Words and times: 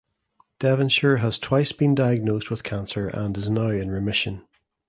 Devonshire 0.57 1.17
has 1.17 1.37
twice 1.37 1.71
been 1.73 1.93
diagnosed 1.93 2.49
with 2.49 2.63
cancer 2.63 3.07
and 3.09 3.37
is 3.37 3.51
now 3.51 3.67
in 3.69 3.91
remission. 3.91 4.43